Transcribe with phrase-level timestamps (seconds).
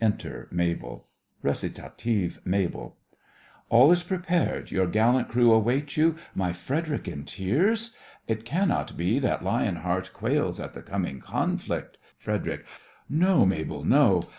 [0.00, 1.06] Enter MABEL.)
[1.42, 2.96] RECIT—MABEL
[3.68, 6.16] All is prepared, your gallant crew await you.
[6.34, 7.94] My Frederic in tears?
[8.26, 11.98] It cannot be That lion heart quails at the coming conflict?
[12.16, 12.64] FREDERIC:
[13.10, 14.22] No, Mabel, no.